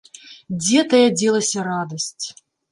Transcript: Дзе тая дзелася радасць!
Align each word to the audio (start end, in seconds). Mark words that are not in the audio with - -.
Дзе 0.61 0.79
тая 0.95 1.03
дзелася 1.19 1.69
радасць! 1.71 2.25